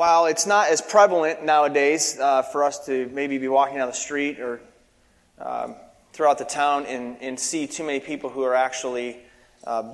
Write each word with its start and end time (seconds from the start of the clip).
while 0.00 0.24
it's 0.24 0.46
not 0.46 0.70
as 0.70 0.80
prevalent 0.80 1.44
nowadays 1.44 2.18
uh, 2.18 2.40
for 2.40 2.64
us 2.64 2.86
to 2.86 3.06
maybe 3.12 3.36
be 3.36 3.48
walking 3.48 3.76
down 3.76 3.86
the 3.86 3.92
street 3.92 4.40
or 4.40 4.58
um, 5.38 5.74
throughout 6.14 6.38
the 6.38 6.44
town 6.46 6.86
and, 6.86 7.18
and 7.20 7.38
see 7.38 7.66
too 7.66 7.84
many 7.84 8.00
people 8.00 8.30
who 8.30 8.42
are 8.42 8.54
actually, 8.54 9.18
uh, 9.66 9.92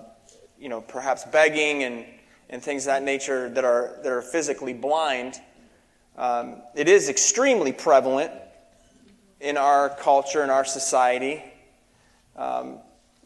you 0.61 0.69
know, 0.69 0.81
perhaps 0.81 1.25
begging 1.25 1.83
and, 1.83 2.05
and 2.51 2.63
things 2.63 2.85
of 2.85 2.93
that 2.93 3.03
nature 3.03 3.49
that 3.51 3.65
are, 3.65 3.99
that 4.05 4.13
are 4.13 4.23
physically 4.23 4.73
blind, 4.73 5.41
um, 6.17 6.63
it 6.77 6.89
is 6.89 7.09
extremely 7.09 7.73
prevalent 7.73 8.31
in 9.41 9.57
our 9.57 9.89
culture, 9.89 10.45
in 10.45 10.51
our 10.51 10.65
society, 10.65 11.43
um, 12.37 12.79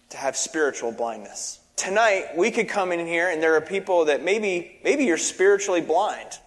to 0.08 0.16
have 0.16 0.34
spiritual 0.34 0.92
blindness. 0.92 1.60
Tonight, 1.76 2.38
we 2.38 2.50
could 2.50 2.70
come 2.70 2.90
in 2.90 3.06
here 3.06 3.28
and 3.28 3.42
there 3.42 3.54
are 3.54 3.60
people 3.60 4.06
that 4.06 4.24
maybe, 4.24 4.80
maybe 4.82 5.04
you're 5.04 5.18
spiritually 5.18 5.82
blind. 5.82 6.38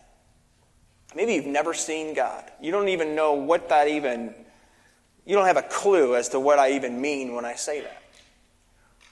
Maybe 1.16 1.34
you've 1.34 1.46
never 1.46 1.74
seen 1.74 2.14
God. 2.14 2.44
You 2.62 2.72
don't 2.72 2.90
even 2.90 3.16
know 3.16 3.34
what 3.34 3.70
that 3.70 3.88
even, 3.88 4.34
you 5.26 5.36
don't 5.36 5.46
have 5.46 5.58
a 5.58 5.64
clue 5.64 6.16
as 6.16 6.30
to 6.30 6.40
what 6.40 6.60
I 6.60 6.72
even 6.72 7.00
mean 7.00 7.34
when 7.34 7.46
I 7.46 7.56
say 7.56 7.82
that. 7.82 8.02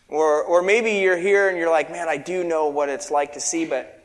Or, 0.07 0.43
or 0.43 0.61
maybe 0.61 0.91
you're 0.93 1.17
here 1.17 1.47
and 1.47 1.57
you're 1.57 1.69
like, 1.69 1.89
man, 1.89 2.09
I 2.09 2.17
do 2.17 2.43
know 2.43 2.67
what 2.67 2.89
it's 2.89 3.11
like 3.11 3.33
to 3.33 3.39
see, 3.39 3.65
but 3.65 4.03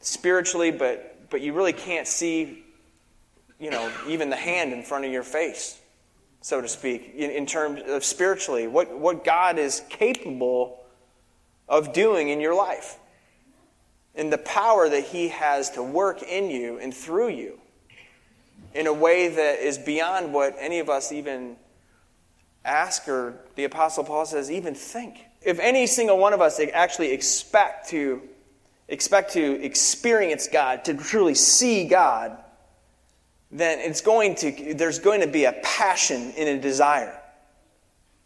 spiritually, 0.00 0.70
but, 0.70 1.30
but 1.30 1.40
you 1.40 1.52
really 1.52 1.72
can't 1.72 2.08
see, 2.08 2.64
you 3.60 3.70
know, 3.70 3.90
even 4.08 4.30
the 4.30 4.36
hand 4.36 4.72
in 4.72 4.82
front 4.82 5.04
of 5.04 5.12
your 5.12 5.22
face, 5.22 5.80
so 6.40 6.60
to 6.60 6.68
speak, 6.68 7.12
in, 7.14 7.30
in 7.30 7.46
terms 7.46 7.82
of 7.86 8.04
spiritually, 8.04 8.66
what, 8.66 8.98
what 8.98 9.24
God 9.24 9.58
is 9.58 9.82
capable 9.88 10.80
of 11.68 11.92
doing 11.92 12.28
in 12.28 12.40
your 12.40 12.54
life 12.54 12.98
and 14.14 14.32
the 14.32 14.38
power 14.38 14.88
that 14.88 15.04
He 15.04 15.28
has 15.28 15.70
to 15.70 15.82
work 15.82 16.22
in 16.22 16.50
you 16.50 16.78
and 16.78 16.94
through 16.94 17.28
you 17.28 17.58
in 18.74 18.86
a 18.86 18.92
way 18.92 19.28
that 19.28 19.60
is 19.60 19.78
beyond 19.78 20.32
what 20.32 20.56
any 20.58 20.78
of 20.80 20.88
us 20.88 21.12
even 21.12 21.56
ask 22.64 23.08
or 23.08 23.34
the 23.56 23.64
Apostle 23.64 24.04
Paul 24.04 24.26
says, 24.26 24.50
even 24.50 24.74
think. 24.74 25.20
If 25.42 25.58
any 25.58 25.86
single 25.86 26.18
one 26.18 26.32
of 26.32 26.40
us 26.40 26.60
actually 26.72 27.12
expect 27.12 27.90
to 27.90 28.22
expect 28.88 29.32
to 29.32 29.62
experience 29.62 30.48
God, 30.48 30.84
to 30.84 30.94
truly 30.94 31.34
see 31.34 31.86
God, 31.86 32.36
then 33.50 33.78
it's 33.78 34.00
going 34.00 34.34
to 34.36 34.74
there's 34.74 34.98
going 34.98 35.20
to 35.20 35.26
be 35.26 35.44
a 35.44 35.52
passion 35.62 36.32
and 36.36 36.48
a 36.48 36.58
desire 36.58 37.20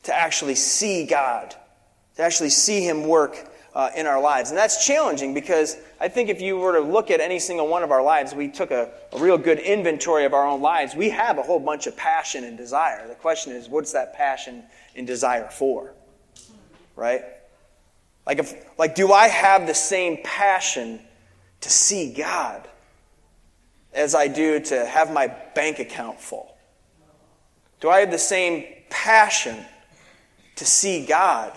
to 0.05 0.15
actually 0.15 0.55
see 0.55 1.05
God, 1.05 1.55
to 2.17 2.23
actually 2.23 2.51
see 2.51 2.81
Him 2.81 3.07
work 3.07 3.51
uh, 3.79 3.91
in 3.95 4.07
our 4.07 4.21
lives. 4.21 4.51
And 4.51 4.59
that's 4.59 4.85
challenging 4.85 5.33
because 5.33 5.77
I 6.01 6.09
think 6.09 6.29
if 6.29 6.41
you 6.41 6.59
were 6.59 6.73
to 6.73 6.81
look 6.81 7.13
at 7.13 7.21
any 7.21 7.39
single 7.39 7.69
one 7.69 7.85
of 7.85 7.93
our 7.93 8.03
lives, 8.03 8.35
we 8.35 8.49
took 8.49 8.73
a, 8.73 8.91
a, 9.13 9.19
real 9.21 9.39
good 9.39 9.61
inventory 9.61 10.25
of 10.25 10.35
our 10.35 10.45
own 10.45 10.61
lives, 10.61 10.97
we 10.97 11.11
have 11.11 11.39
a 11.39 11.43
whole 11.43 11.61
bunch 11.61 11.87
of 11.87 11.97
passion 11.97 12.43
and 12.43 12.59
desire. 12.59 13.07
The 13.07 13.15
question 13.15 13.53
is, 13.53 13.69
what's 13.69 13.93
that 13.93 14.15
passion 14.15 14.65
and 14.97 15.07
desire 15.07 15.49
for? 15.49 15.95
Right? 16.97 17.23
Like, 18.27 18.41
if, 18.41 18.53
like 18.79 18.97
do 18.97 19.13
I 19.13 19.29
have 19.29 19.69
the 19.69 19.75
same 19.75 20.19
passion 20.25 20.99
to 21.61 21.71
see 21.71 22.13
God 22.13 22.69
as 23.93 24.13
I 24.17 24.27
do 24.27 24.59
to 24.59 24.87
have 24.87 25.13
my 25.13 25.29
bank 25.55 25.79
account 25.79 26.21
full? 26.21 26.57
Do 27.79 27.91
I 27.91 28.01
have 28.01 28.11
the 28.11 28.19
same 28.19 28.65
passion 28.91 29.65
to 30.57 30.65
see 30.65 31.07
God 31.07 31.57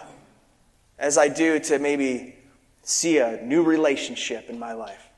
as 1.01 1.17
I 1.17 1.27
do 1.27 1.59
to 1.59 1.79
maybe 1.79 2.35
see 2.83 3.17
a 3.17 3.41
new 3.41 3.63
relationship 3.63 4.49
in 4.49 4.57
my 4.57 4.73
life. 4.73 5.09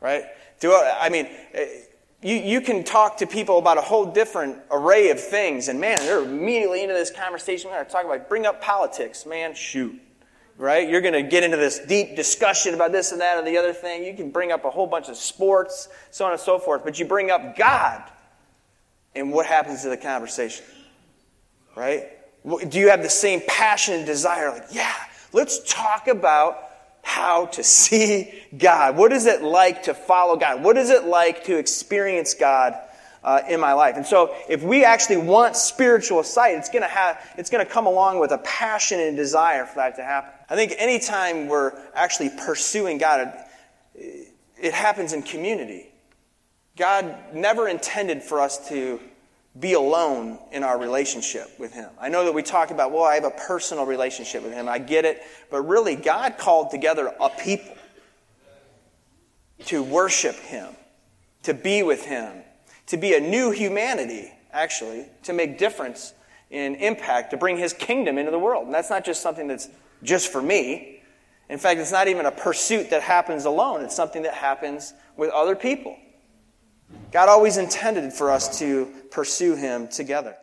Right? 0.00 0.24
Do 0.60 0.72
I, 0.72 0.98
I 1.00 1.08
mean, 1.08 1.26
eh, 1.54 1.66
you, 2.22 2.34
you 2.36 2.60
can 2.60 2.84
talk 2.84 3.16
to 3.18 3.26
people 3.26 3.58
about 3.58 3.78
a 3.78 3.80
whole 3.80 4.04
different 4.04 4.58
array 4.70 5.10
of 5.10 5.20
things, 5.20 5.68
and 5.68 5.80
man, 5.80 5.96
they're 5.98 6.22
immediately 6.22 6.82
into 6.82 6.94
this 6.94 7.10
conversation. 7.10 7.70
We're 7.70 7.76
going 7.76 7.86
to 7.86 7.92
talk 7.92 8.04
about, 8.04 8.28
bring 8.28 8.44
up 8.44 8.60
politics. 8.60 9.24
Man, 9.24 9.54
shoot. 9.54 9.98
Right? 10.58 10.88
You're 10.88 11.00
going 11.00 11.14
to 11.14 11.22
get 11.22 11.44
into 11.44 11.56
this 11.56 11.78
deep 11.78 12.16
discussion 12.16 12.74
about 12.74 12.92
this 12.92 13.12
and 13.12 13.20
that 13.20 13.38
and 13.38 13.46
the 13.46 13.56
other 13.56 13.72
thing. 13.72 14.04
You 14.04 14.14
can 14.14 14.30
bring 14.30 14.52
up 14.52 14.64
a 14.64 14.70
whole 14.70 14.88
bunch 14.88 15.08
of 15.08 15.16
sports, 15.16 15.88
so 16.10 16.26
on 16.26 16.32
and 16.32 16.40
so 16.40 16.58
forth, 16.58 16.84
but 16.84 16.98
you 16.98 17.06
bring 17.06 17.30
up 17.30 17.56
God, 17.56 18.02
and 19.14 19.32
what 19.32 19.46
happens 19.46 19.82
to 19.82 19.88
the 19.88 19.96
conversation? 19.96 20.64
Right? 21.76 22.17
Do 22.44 22.78
you 22.78 22.88
have 22.90 23.02
the 23.02 23.10
same 23.10 23.42
passion 23.46 23.94
and 23.94 24.06
desire? 24.06 24.50
Like, 24.50 24.66
yeah, 24.72 24.94
let's 25.32 25.60
talk 25.70 26.08
about 26.08 26.58
how 27.02 27.46
to 27.46 27.62
see 27.64 28.32
God. 28.56 28.96
What 28.96 29.12
is 29.12 29.26
it 29.26 29.42
like 29.42 29.84
to 29.84 29.94
follow 29.94 30.36
God? 30.36 30.62
What 30.62 30.76
is 30.76 30.90
it 30.90 31.04
like 31.04 31.44
to 31.44 31.58
experience 31.58 32.34
God 32.34 32.74
uh, 33.24 33.40
in 33.48 33.60
my 33.60 33.72
life? 33.72 33.96
And 33.96 34.06
so, 34.06 34.34
if 34.48 34.62
we 34.62 34.84
actually 34.84 35.18
want 35.18 35.56
spiritual 35.56 36.22
sight, 36.22 36.56
it's 36.56 36.68
going 36.68 36.82
to 36.82 36.88
have 36.88 37.34
it's 37.36 37.50
going 37.50 37.64
to 37.64 37.70
come 37.70 37.86
along 37.86 38.20
with 38.20 38.30
a 38.32 38.38
passion 38.38 39.00
and 39.00 39.16
desire 39.16 39.66
for 39.66 39.76
that 39.76 39.96
to 39.96 40.04
happen. 40.04 40.30
I 40.48 40.54
think 40.54 40.74
anytime 40.78 41.48
we're 41.48 41.72
actually 41.94 42.30
pursuing 42.30 42.98
God, 42.98 43.34
it, 43.94 44.28
it 44.60 44.72
happens 44.72 45.12
in 45.12 45.22
community. 45.22 45.88
God 46.76 47.34
never 47.34 47.68
intended 47.68 48.22
for 48.22 48.40
us 48.40 48.68
to 48.68 49.00
be 49.58 49.72
alone 49.72 50.38
in 50.52 50.62
our 50.62 50.78
relationship 50.78 51.58
with 51.58 51.72
Him. 51.72 51.90
I 52.00 52.08
know 52.08 52.24
that 52.24 52.32
we 52.32 52.42
talk 52.42 52.70
about, 52.70 52.92
well, 52.92 53.04
I 53.04 53.14
have 53.14 53.24
a 53.24 53.30
personal 53.30 53.86
relationship 53.86 54.42
with 54.42 54.52
Him. 54.52 54.68
I 54.68 54.78
get 54.78 55.04
it. 55.04 55.22
But 55.50 55.62
really, 55.62 55.96
God 55.96 56.38
called 56.38 56.70
together 56.70 57.12
a 57.20 57.28
people 57.28 57.76
to 59.66 59.82
worship 59.82 60.36
Him, 60.36 60.68
to 61.42 61.54
be 61.54 61.82
with 61.82 62.04
Him, 62.04 62.42
to 62.86 62.96
be 62.96 63.14
a 63.14 63.20
new 63.20 63.50
humanity, 63.50 64.32
actually, 64.52 65.06
to 65.24 65.32
make 65.32 65.58
difference 65.58 66.14
in 66.50 66.76
impact, 66.76 67.30
to 67.32 67.36
bring 67.36 67.56
His 67.56 67.72
kingdom 67.72 68.16
into 68.16 68.30
the 68.30 68.38
world. 68.38 68.66
And 68.66 68.74
that's 68.74 68.90
not 68.90 69.04
just 69.04 69.22
something 69.22 69.48
that's 69.48 69.68
just 70.02 70.30
for 70.30 70.40
me. 70.40 71.02
In 71.48 71.58
fact, 71.58 71.80
it's 71.80 71.92
not 71.92 72.08
even 72.08 72.26
a 72.26 72.30
pursuit 72.30 72.90
that 72.90 73.02
happens 73.02 73.44
alone, 73.44 73.82
it's 73.82 73.96
something 73.96 74.22
that 74.22 74.34
happens 74.34 74.92
with 75.16 75.30
other 75.30 75.56
people. 75.56 75.96
God 77.10 77.28
always 77.28 77.56
intended 77.56 78.12
for 78.12 78.30
us 78.30 78.58
to 78.58 78.86
pursue 79.10 79.54
Him 79.54 79.88
together. 79.88 80.36